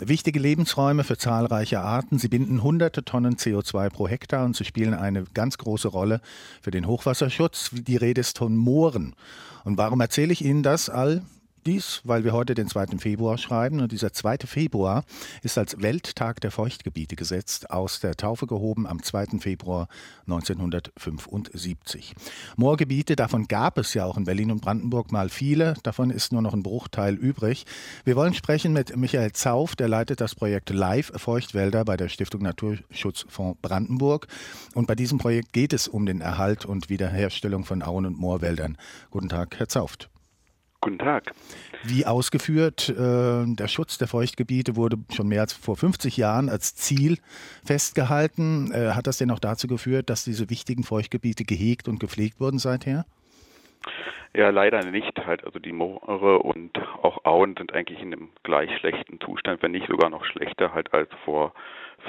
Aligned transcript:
Wichtige 0.00 0.40
Lebensräume 0.40 1.04
für 1.04 1.16
zahlreiche 1.16 1.80
Arten. 1.80 2.18
Sie 2.18 2.26
binden 2.28 2.64
hunderte 2.64 3.04
Tonnen 3.04 3.36
CO2 3.36 3.90
pro 3.90 4.08
Hektar 4.08 4.44
und 4.44 4.56
sie 4.56 4.64
spielen 4.64 4.92
eine 4.92 5.24
ganz 5.34 5.56
große 5.56 5.86
Rolle 5.86 6.20
für 6.60 6.72
den 6.72 6.88
Hochwasserschutz. 6.88 7.70
Die 7.72 7.96
Rede 7.96 8.20
ist 8.20 8.38
von 8.38 8.56
Mooren. 8.56 9.14
Und 9.62 9.78
warum 9.78 10.00
erzähle 10.00 10.32
ich 10.32 10.44
Ihnen 10.44 10.64
das 10.64 10.90
all? 10.90 11.22
Dies, 11.66 12.00
weil 12.04 12.24
wir 12.24 12.32
heute 12.32 12.54
den 12.54 12.68
2. 12.68 12.98
Februar 12.98 13.38
schreiben 13.38 13.80
und 13.80 13.92
dieser 13.92 14.12
2. 14.12 14.38
Februar 14.46 15.04
ist 15.42 15.58
als 15.58 15.80
Welttag 15.80 16.40
der 16.40 16.50
Feuchtgebiete 16.50 17.16
gesetzt, 17.16 17.70
aus 17.70 18.00
der 18.00 18.16
Taufe 18.16 18.46
gehoben 18.46 18.86
am 18.86 19.02
2. 19.02 19.38
Februar 19.40 19.88
1975. 20.26 22.14
Moorgebiete, 22.56 23.16
davon 23.16 23.48
gab 23.48 23.78
es 23.78 23.94
ja 23.94 24.04
auch 24.04 24.16
in 24.16 24.24
Berlin 24.24 24.50
und 24.50 24.60
Brandenburg 24.60 25.12
mal 25.12 25.28
viele, 25.28 25.74
davon 25.82 26.10
ist 26.10 26.32
nur 26.32 26.42
noch 26.42 26.54
ein 26.54 26.62
Bruchteil 26.62 27.14
übrig. 27.14 27.64
Wir 28.04 28.16
wollen 28.16 28.34
sprechen 28.34 28.72
mit 28.72 28.96
Michael 28.96 29.32
Zauf, 29.32 29.76
der 29.76 29.88
leitet 29.88 30.20
das 30.20 30.34
Projekt 30.34 30.70
Live 30.70 31.12
Feuchtwälder 31.16 31.84
bei 31.84 31.96
der 31.96 32.08
Stiftung 32.08 32.42
Naturschutzfonds 32.42 33.58
Brandenburg 33.60 34.28
und 34.74 34.86
bei 34.86 34.94
diesem 34.94 35.18
Projekt 35.18 35.52
geht 35.52 35.72
es 35.72 35.88
um 35.88 36.06
den 36.06 36.20
Erhalt 36.20 36.64
und 36.64 36.88
Wiederherstellung 36.88 37.64
von 37.64 37.82
Auen 37.82 38.06
und 38.06 38.18
Moorwäldern. 38.18 38.78
Guten 39.10 39.28
Tag, 39.28 39.58
Herr 39.58 39.68
Zauft. 39.68 40.10
Guten 40.84 40.98
Tag. 40.98 41.32
Wie 41.82 42.04
ausgeführt, 42.04 42.90
äh, 42.90 42.94
der 43.46 43.68
Schutz 43.68 43.96
der 43.96 44.06
Feuchtgebiete 44.06 44.76
wurde 44.76 44.98
schon 45.16 45.28
mehr 45.28 45.40
als 45.40 45.54
vor 45.54 45.76
50 45.76 46.18
Jahren 46.18 46.50
als 46.50 46.74
Ziel 46.74 47.16
festgehalten. 47.64 48.70
Äh, 48.70 48.90
hat 48.90 49.06
das 49.06 49.16
denn 49.16 49.30
auch 49.30 49.38
dazu 49.38 49.66
geführt, 49.66 50.10
dass 50.10 50.24
diese 50.24 50.50
wichtigen 50.50 50.82
Feuchtgebiete 50.82 51.44
gehegt 51.44 51.88
und 51.88 52.00
gepflegt 52.00 52.38
wurden 52.38 52.58
seither? 52.58 53.06
Ja, 54.34 54.50
leider 54.50 54.84
nicht. 54.84 55.18
Halt, 55.24 55.46
also 55.46 55.58
die 55.58 55.72
Moore 55.72 56.40
und 56.40 56.76
auch 57.02 57.24
Auen 57.24 57.54
sind 57.56 57.72
eigentlich 57.72 58.02
in 58.02 58.12
einem 58.12 58.28
gleich 58.42 58.70
schlechten 58.78 59.18
Zustand, 59.20 59.62
wenn 59.62 59.70
nicht 59.70 59.88
sogar 59.88 60.10
noch 60.10 60.26
schlechter 60.26 60.74
halt 60.74 60.92
als 60.92 61.08
vor 61.24 61.54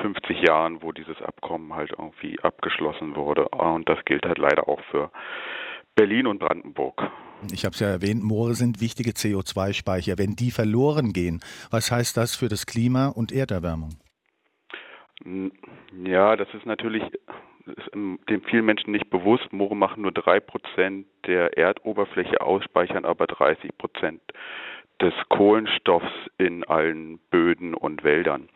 50 0.02 0.42
Jahren, 0.42 0.82
wo 0.82 0.92
dieses 0.92 1.22
Abkommen 1.22 1.74
halt 1.74 1.92
irgendwie 1.92 2.42
abgeschlossen 2.42 3.16
wurde. 3.16 3.48
Und 3.48 3.88
das 3.88 4.04
gilt 4.04 4.26
halt 4.26 4.38
leider 4.38 4.68
auch 4.68 4.82
für 4.92 5.12
Berlin 5.96 6.28
und 6.28 6.40
Brandenburg. 6.40 7.10
Ich 7.52 7.66
habe 7.66 7.74
es 7.74 7.80
ja 7.80 7.88
erwähnt, 7.88 8.24
Moore 8.24 8.54
sind 8.54 8.82
wichtige 8.82 9.12
CO2-Speicher. 9.12 10.18
Wenn 10.18 10.36
die 10.36 10.52
verloren 10.52 11.14
gehen, 11.14 11.42
was 11.72 11.92
heißt 11.92 12.18
das 12.18 12.36
für 12.36 12.48
das 12.48 12.66
Klima 12.66 13.08
und 13.08 13.32
Erderwärmung? 13.32 13.92
Ja, 16.04 16.36
das 16.36 16.48
ist 16.54 16.66
natürlich 16.66 17.04
ist 17.66 17.94
dem 17.94 18.44
vielen 18.48 18.66
Menschen 18.66 18.92
nicht 18.92 19.10
bewusst. 19.10 19.52
Moore 19.52 19.76
machen 19.76 20.04
nur 20.04 20.12
drei 20.12 20.40
Prozent 20.40 21.08
der 21.26 21.58
Erdoberfläche 21.58 22.42
aus, 22.42 22.64
speichern 22.64 23.06
aber 23.06 23.28
30 23.28 23.76
Prozent 23.78 24.22
des 25.02 25.14
Kohlenstoffs 25.30 26.12
in 26.38 26.64
allen 26.66 27.20
Böden 27.32 27.74
und 27.74 28.04
Wäldern. 28.04 28.50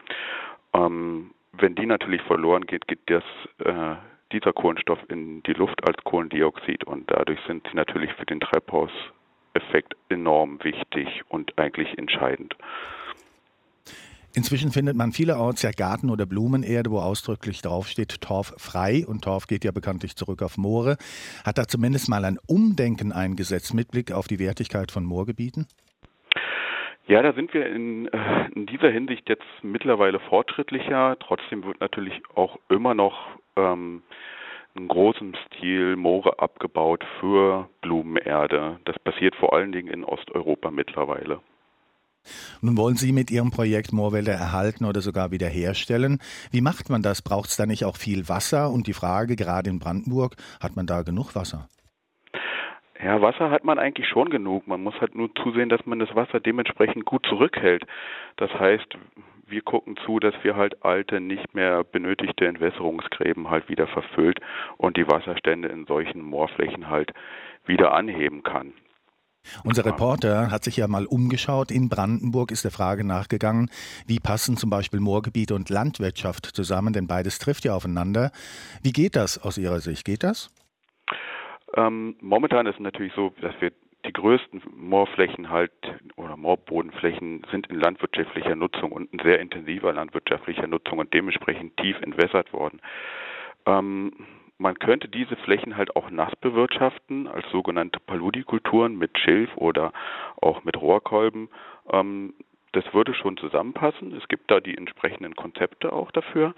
Ähm, 0.73 1.31
wenn 1.53 1.75
die 1.75 1.85
natürlich 1.85 2.21
verloren 2.21 2.65
geht, 2.65 2.87
geht 2.87 2.99
das 3.07 3.23
äh, 3.59 3.95
dieser 4.31 4.53
Kohlenstoff 4.53 4.99
in 5.09 5.43
die 5.43 5.53
Luft 5.53 5.87
als 5.87 5.97
Kohlendioxid 6.03 6.83
und 6.83 7.09
dadurch 7.09 7.39
sind 7.47 7.67
sie 7.69 7.75
natürlich 7.75 8.11
für 8.13 8.25
den 8.25 8.39
Treibhauseffekt 8.39 9.95
enorm 10.09 10.63
wichtig 10.63 11.07
und 11.29 11.57
eigentlich 11.57 11.97
entscheidend. 11.97 12.55
Inzwischen 14.35 14.71
findet 14.71 14.95
man 14.95 15.11
vielerorts 15.11 15.63
ja 15.63 15.71
Garten- 15.71 16.11
oder 16.11 16.27
Blumenerde, 16.27 16.91
wo 16.91 16.99
ausdrücklich 16.99 17.63
draufsteht 17.63 18.21
Torf 18.21 18.53
frei 18.57 19.03
und 19.07 19.23
Torf 19.23 19.47
geht 19.47 19.65
ja 19.65 19.71
bekanntlich 19.71 20.15
zurück 20.15 20.43
auf 20.43 20.57
Moore. 20.57 20.97
Hat 21.43 21.57
da 21.57 21.63
zumindest 21.67 22.09
mal 22.09 22.23
ein 22.23 22.37
Umdenken 22.47 23.11
eingesetzt 23.11 23.73
mit 23.73 23.89
Blick 23.89 24.11
auf 24.11 24.27
die 24.27 24.37
Wertigkeit 24.37 24.91
von 24.91 25.03
Moorgebieten? 25.03 25.65
Ja, 27.07 27.23
da 27.23 27.33
sind 27.33 27.55
wir 27.55 27.65
in, 27.65 28.07
äh, 28.09 28.49
in 28.53 28.67
dieser 28.67 28.91
Hinsicht 28.91 29.27
jetzt 29.29 29.47
mittlerweile 29.63 30.19
fortschrittlicher. 30.19 31.17
Trotzdem 31.19 31.63
wird 31.63 31.81
natürlich 31.81 32.21
auch 32.35 32.59
immer 32.69 32.93
noch 32.93 33.17
ähm, 33.59 34.03
in 34.75 34.87
großem 34.87 35.33
Stil 35.45 35.95
Moore 35.95 36.39
abgebaut 36.39 37.03
für 37.19 37.69
Blumenerde. 37.81 38.79
Das 38.85 38.97
passiert 38.99 39.35
vor 39.35 39.53
allen 39.53 39.71
Dingen 39.71 39.89
in 39.89 40.03
Osteuropa 40.03 40.71
mittlerweile. 40.71 41.39
Nun 42.61 42.77
wollen 42.77 42.95
Sie 42.95 43.11
mit 43.11 43.31
Ihrem 43.31 43.51
Projekt 43.51 43.93
Moorwälder 43.93 44.33
erhalten 44.33 44.85
oder 44.85 45.01
sogar 45.01 45.31
wiederherstellen. 45.31 46.19
Wie 46.51 46.61
macht 46.61 46.89
man 46.89 47.01
das? 47.01 47.21
Braucht 47.21 47.49
es 47.49 47.57
da 47.57 47.65
nicht 47.65 47.85
auch 47.85 47.95
viel 47.95 48.27
Wasser? 48.29 48.69
Und 48.69 48.87
die 48.87 48.93
Frage, 48.93 49.35
gerade 49.35 49.69
in 49.69 49.79
Brandenburg, 49.79 50.35
hat 50.61 50.75
man 50.75 50.85
da 50.85 51.01
genug 51.01 51.35
Wasser? 51.35 51.67
Ja, 53.01 53.21
Wasser 53.21 53.49
hat 53.49 53.63
man 53.63 53.79
eigentlich 53.79 54.07
schon 54.09 54.29
genug. 54.29 54.67
Man 54.67 54.83
muss 54.83 54.99
halt 54.99 55.15
nur 55.15 55.33
zusehen, 55.41 55.69
dass 55.69 55.85
man 55.85 55.99
das 55.99 56.13
Wasser 56.15 56.41
dementsprechend 56.41 57.05
gut 57.05 57.25
zurückhält. 57.25 57.85
Das 58.35 58.51
heißt, 58.51 58.97
wir 59.49 59.61
gucken 59.61 59.95
zu, 60.05 60.19
dass 60.19 60.35
wir 60.43 60.55
halt 60.55 60.83
alte, 60.83 61.19
nicht 61.19 61.53
mehr 61.53 61.83
benötigte 61.83 62.47
Entwässerungsgräben 62.47 63.49
halt 63.49 63.69
wieder 63.69 63.87
verfüllt 63.87 64.39
und 64.77 64.97
die 64.97 65.07
Wasserstände 65.07 65.67
in 65.69 65.85
solchen 65.85 66.21
Moorflächen 66.21 66.89
halt 66.89 67.11
wieder 67.65 67.93
anheben 67.93 68.43
kann. 68.43 68.73
Unser 69.63 69.85
Reporter 69.85 70.51
hat 70.51 70.63
sich 70.63 70.77
ja 70.77 70.87
mal 70.87 71.05
umgeschaut. 71.05 71.71
In 71.71 71.89
Brandenburg 71.89 72.51
ist 72.51 72.65
der 72.65 72.71
Frage 72.71 73.03
nachgegangen, 73.03 73.69
wie 74.05 74.19
passen 74.19 74.57
zum 74.57 74.69
Beispiel 74.69 74.99
Moorgebiete 74.99 75.55
und 75.55 75.69
Landwirtschaft 75.69 76.45
zusammen, 76.45 76.93
denn 76.93 77.07
beides 77.07 77.39
trifft 77.39 77.65
ja 77.65 77.73
aufeinander. 77.73 78.31
Wie 78.83 78.91
geht 78.91 79.15
das 79.15 79.41
aus 79.41 79.57
Ihrer 79.57 79.79
Sicht? 79.79 80.05
Geht 80.05 80.23
das? 80.23 80.53
Ähm, 81.75 82.15
momentan 82.19 82.65
ist 82.65 82.75
es 82.75 82.81
natürlich 82.81 83.13
so, 83.15 83.33
dass 83.41 83.53
wir 83.59 83.71
die 84.05 84.13
größten 84.13 84.61
Moorflächen 84.75 85.49
halt 85.49 85.71
oder 86.15 86.37
Moorbodenflächen 86.37 87.45
sind 87.51 87.67
in 87.67 87.79
landwirtschaftlicher 87.79 88.55
Nutzung 88.55 88.91
und 88.91 89.11
in 89.13 89.19
sehr 89.19 89.39
intensiver 89.39 89.91
landwirtschaftlicher 89.91 90.67
Nutzung 90.67 90.99
und 90.99 91.13
dementsprechend 91.13 91.75
tief 91.77 91.99
entwässert 92.01 92.53
worden. 92.53 92.81
Ähm, 93.65 94.11
man 94.57 94.77
könnte 94.77 95.07
diese 95.07 95.35
Flächen 95.37 95.77
halt 95.77 95.95
auch 95.95 96.09
nass 96.11 96.35
bewirtschaften 96.37 97.27
als 97.27 97.49
sogenannte 97.49 97.99
Paludikulturen 97.99 98.97
mit 98.97 99.17
Schilf 99.17 99.49
oder 99.55 99.93
auch 100.41 100.63
mit 100.63 100.75
Rohrkolben. 100.79 101.49
Ähm, 101.91 102.33
das 102.71 102.93
würde 102.93 103.13
schon 103.13 103.37
zusammenpassen. 103.37 104.15
Es 104.15 104.27
gibt 104.27 104.49
da 104.51 104.59
die 104.59 104.77
entsprechenden 104.77 105.35
Konzepte 105.35 105.91
auch 105.91 106.11
dafür. 106.11 106.53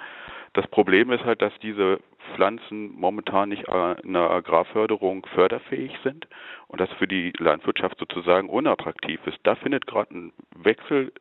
Das 0.53 0.67
Problem 0.67 1.11
ist 1.11 1.23
halt, 1.23 1.41
dass 1.41 1.53
diese 1.59 1.99
Pflanzen 2.35 2.93
momentan 2.93 3.49
nicht 3.49 3.65
in 4.03 4.13
der 4.13 4.29
Agrarförderung 4.29 5.25
förderfähig 5.33 5.97
sind 6.03 6.27
und 6.67 6.81
das 6.81 6.91
für 6.93 7.07
die 7.07 7.31
Landwirtschaft 7.37 7.97
sozusagen 7.97 8.49
unattraktiv 8.49 9.19
ist. 9.27 9.39
Da 9.43 9.55
findet 9.55 9.87
gerade 9.87 10.13
ein 10.13 10.33
Wechsel 10.55 11.13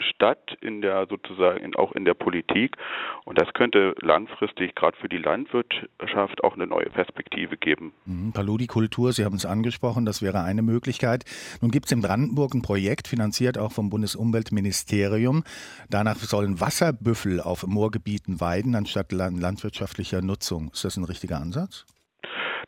statt 0.00 0.56
in 0.60 0.80
der 0.80 1.06
sozusagen 1.08 1.58
in, 1.58 1.74
auch 1.76 1.92
in 1.92 2.04
der 2.04 2.14
Politik 2.14 2.76
und 3.24 3.40
das 3.40 3.52
könnte 3.54 3.94
langfristig 4.00 4.74
gerade 4.74 4.96
für 4.96 5.08
die 5.08 5.18
Landwirtschaft 5.18 6.42
auch 6.42 6.54
eine 6.54 6.66
neue 6.66 6.90
Perspektive 6.90 7.56
geben. 7.56 7.92
Mhm, 8.06 8.32
Paludikultur, 8.32 9.12
Sie 9.12 9.24
haben 9.24 9.36
es 9.36 9.46
angesprochen, 9.46 10.04
das 10.04 10.22
wäre 10.22 10.42
eine 10.42 10.62
Möglichkeit. 10.62 11.24
Nun 11.60 11.70
gibt 11.70 11.86
es 11.86 11.92
in 11.92 12.00
Brandenburg 12.00 12.54
ein 12.54 12.62
Projekt, 12.62 13.08
finanziert 13.08 13.58
auch 13.58 13.72
vom 13.72 13.90
Bundesumweltministerium. 13.90 15.44
Danach 15.90 16.16
sollen 16.16 16.60
Wasserbüffel 16.60 17.40
auf 17.40 17.66
Moorgebieten 17.66 18.40
weiden 18.40 18.74
anstatt 18.74 19.12
landwirtschaftlicher 19.12 20.22
Nutzung. 20.22 20.70
Ist 20.72 20.84
das 20.84 20.96
ein 20.96 21.04
richtiger 21.04 21.38
Ansatz? 21.40 21.86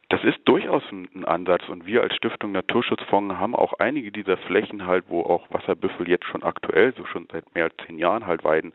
Das 0.08 0.22
ist 0.22 0.38
durchaus 0.44 0.84
ein, 0.92 1.24
Ansatz 1.24 1.68
und 1.68 1.84
wir 1.86 2.02
als 2.02 2.14
Stiftung 2.14 2.52
Naturschutzfonds 2.52 3.34
haben 3.36 3.56
auch 3.56 3.72
einige 3.80 4.12
dieser 4.12 4.36
Flächen 4.36 4.86
halt, 4.86 5.06
wo 5.08 5.22
auch 5.22 5.50
Wasserbüffel 5.50 6.08
jetzt 6.08 6.26
schon 6.26 6.44
aktuell, 6.44 6.94
so 6.94 7.04
schon 7.06 7.26
seit 7.32 7.52
mehr 7.54 7.64
als 7.64 7.74
zehn 7.84 7.98
Jahren 7.98 8.24
halt 8.24 8.44
weiden, 8.44 8.72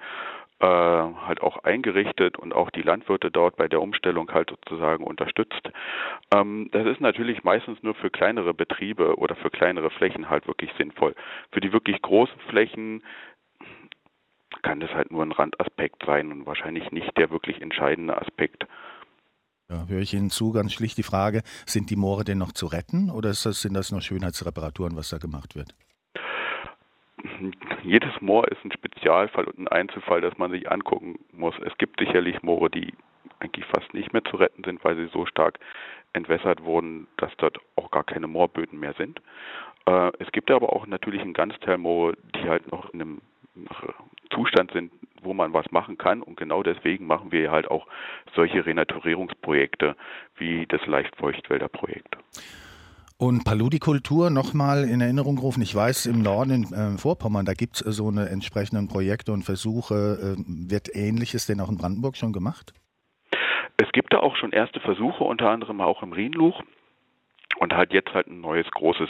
äh, 0.60 0.66
halt 0.66 1.42
auch 1.42 1.64
eingerichtet 1.64 2.38
und 2.38 2.54
auch 2.54 2.70
die 2.70 2.82
Landwirte 2.82 3.32
dort 3.32 3.56
bei 3.56 3.70
der 3.70 3.82
Umstellung 3.82 4.32
halt 4.34 4.50
sozusagen 4.50 5.06
unterstützt. 5.06 5.72
Ähm, 6.36 6.70
das 6.74 6.86
ist 6.86 7.00
natürlich 7.00 7.46
meistens 7.46 7.82
nur 7.82 7.96
für 7.96 8.10
kleinere 8.10 8.54
Betriebe 8.54 9.16
oder 9.16 9.36
für 9.36 9.50
kleinere 9.50 9.90
Flächen 9.90 10.30
halt 10.30 10.48
wirklich 10.48 10.72
sinnvoll. 10.78 11.16
Für 11.54 11.62
die 11.62 11.72
wirklich 11.72 12.02
großen 12.02 12.40
Flächen 12.50 13.04
kann 14.64 14.82
das 14.82 14.94
halt 14.94 15.12
nur 15.12 15.24
ein 15.24 15.32
Randaspekt 15.32 16.04
sein 16.06 16.32
und 16.32 16.46
wahrscheinlich 16.46 16.92
nicht 16.92 17.18
der 17.18 17.32
wirklich 17.32 17.62
entscheidende 17.62 18.18
Aspekt. 18.18 18.68
Ja, 19.72 19.86
höre 19.88 20.02
ich 20.02 20.14
Ihnen 20.14 20.30
zu, 20.30 20.52
ganz 20.52 20.74
schlicht 20.74 20.98
die 20.98 21.04
Frage, 21.04 21.44
sind 21.66 21.90
die 21.90 21.96
Moore 21.96 22.26
denn 22.26 22.38
noch 22.38 22.52
zu 22.52 22.66
retten 22.66 23.10
oder 23.10 23.30
das, 23.30 23.44
sind 23.44 23.74
das 23.74 23.90
nur 23.90 24.02
Schönheitsreparaturen, 24.02 24.98
was 24.98 25.10
da 25.10 25.18
gemacht 25.18 25.56
wird? 25.56 25.74
Jedes 27.82 28.12
Moor 28.20 28.50
ist 28.50 28.64
ein 28.66 28.74
Spezialfall 28.74 29.46
und 29.46 29.60
ein 29.60 29.68
Einzelfall, 29.70 30.20
das 30.20 30.38
man 30.38 30.52
sich 30.52 30.70
angucken 30.70 31.20
muss. 31.32 31.56
Es 31.66 31.78
gibt 31.78 32.02
sicherlich 32.02 32.44
Moore, 32.44 32.70
die 32.70 32.94
eigentlich 33.40 33.66
fast 33.68 33.94
nicht 33.94 34.12
mehr 34.12 34.26
zu 34.26 34.36
retten 34.36 34.64
sind, 34.66 34.84
weil 34.84 34.98
sie 34.98 35.08
so 35.14 35.26
stark 35.26 35.58
entwässert 36.12 36.64
wurden, 36.64 37.08
dass 37.16 37.32
dort 37.38 37.58
auch 37.78 37.92
gar 37.92 38.04
keine 38.04 38.28
Moorböden 38.28 38.78
mehr 38.78 38.94
sind. 38.98 39.22
Äh, 39.86 40.12
es 40.20 40.30
gibt 40.34 40.52
aber 40.52 40.74
auch 40.74 40.86
natürlich 40.86 41.22
einen 41.22 41.34
Ganzteil 41.34 41.78
Moore, 41.78 42.18
die 42.36 42.50
halt 42.50 42.70
noch 42.74 42.94
in 42.94 43.02
einem 43.02 43.22
Zustand 44.34 44.72
sind, 44.72 44.92
wo 45.22 45.34
man 45.34 45.54
was 45.54 45.72
machen 45.72 45.98
kann. 45.98 46.22
Und 46.22 46.38
genau 46.38 46.64
deswegen 46.64 47.06
machen 47.06 47.32
wir 47.32 47.52
halt 47.52 47.70
auch 47.70 47.88
solche 48.36 48.66
Renaturierungsprojekte 48.66 49.96
wie 50.38 50.66
das 50.68 50.86
Leichtfeuchtwälder-Projekt. 50.86 52.18
Und 53.18 53.44
Paludikultur 53.44 54.32
nochmal 54.32 54.84
in 54.84 55.00
Erinnerung 55.00 55.38
rufen. 55.38 55.62
Ich 55.62 55.76
weiß, 55.76 56.08
im 56.08 56.24
Norden 56.24 56.64
in 56.64 56.74
äh, 56.74 56.98
Vorpommern, 56.98 57.46
da 57.46 57.54
gibt 57.54 57.76
es 57.76 57.96
so 57.96 58.08
eine 58.08 58.30
entsprechenden 58.30 58.88
Projekte 58.88 59.32
und 59.32 59.44
Versuche. 59.44 60.36
Äh, 60.40 60.44
wird 60.48 60.90
Ähnliches 60.96 61.46
denn 61.46 61.62
auch 61.62 61.70
in 61.70 61.78
Brandenburg 61.78 62.18
schon 62.18 62.34
gemacht? 62.34 62.74
Es 63.78 63.92
gibt 63.92 64.12
da 64.14 64.18
auch 64.22 64.36
schon 64.38 64.52
erste 64.52 64.80
Versuche, 64.80 65.24
unter 65.24 65.52
anderem 65.52 65.82
auch 65.82 66.02
im 66.02 66.14
Rienluch. 66.14 66.64
Und 67.60 67.74
halt 67.74 67.94
jetzt 67.94 68.12
halt 68.12 68.26
ein 68.26 68.42
neues 68.42 68.66
großes 68.72 69.10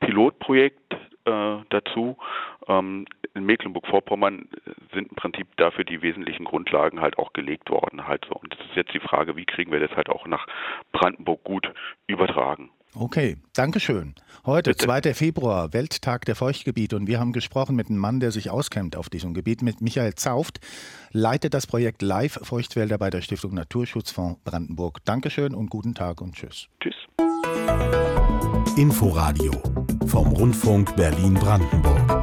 Pilotprojekt 0.00 0.94
äh, 1.24 1.58
dazu. 1.68 2.16
Ähm, 2.66 3.06
in 3.34 3.44
Mecklenburg-Vorpommern 3.44 4.48
sind 4.92 5.10
im 5.10 5.16
Prinzip 5.16 5.48
dafür 5.56 5.84
die 5.84 6.02
wesentlichen 6.02 6.44
Grundlagen 6.44 7.00
halt 7.00 7.18
auch 7.18 7.32
gelegt 7.32 7.70
worden 7.70 8.06
halt 8.06 8.26
so. 8.28 8.34
Und 8.36 8.52
das 8.54 8.60
ist 8.66 8.76
jetzt 8.76 8.94
die 8.94 9.00
Frage, 9.00 9.36
wie 9.36 9.44
kriegen 9.44 9.72
wir 9.72 9.80
das 9.80 9.96
halt 9.96 10.08
auch 10.08 10.26
nach 10.26 10.46
Brandenburg 10.92 11.42
gut 11.44 11.72
übertragen. 12.06 12.70
Okay, 12.94 13.38
Dankeschön. 13.54 14.14
Heute, 14.44 14.70
Bitte. 14.70 14.84
2. 14.84 15.14
Februar, 15.14 15.72
Welttag 15.72 16.26
der 16.26 16.34
Feuchtgebiete 16.34 16.94
und 16.94 17.06
wir 17.06 17.18
haben 17.18 17.32
gesprochen 17.32 17.74
mit 17.74 17.88
einem 17.88 17.98
Mann, 17.98 18.20
der 18.20 18.32
sich 18.32 18.50
auskennt 18.50 18.96
auf 18.96 19.08
diesem 19.08 19.32
Gebiet, 19.32 19.62
mit 19.62 19.80
Michael 19.80 20.14
Zauft, 20.14 20.60
leitet 21.10 21.54
das 21.54 21.66
Projekt 21.66 22.02
Live 22.02 22.38
Feuchtwälder 22.42 22.98
bei 22.98 23.08
der 23.08 23.22
Stiftung 23.22 23.54
Naturschutzfonds 23.54 24.40
Brandenburg. 24.44 24.98
Dankeschön 25.06 25.54
und 25.54 25.70
guten 25.70 25.94
Tag 25.94 26.20
und 26.20 26.34
tschüss. 26.34 26.68
Tschüss. 26.80 26.96
Inforadio 28.76 29.52
vom 30.06 30.28
Rundfunk 30.28 30.94
Berlin-Brandenburg. 30.94 32.21